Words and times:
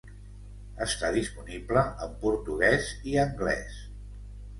Està 0.85 1.11
disponible 1.17 1.83
en 2.05 2.15
portuguès 2.23 2.89
i 3.13 3.15
anglès. 3.25 3.77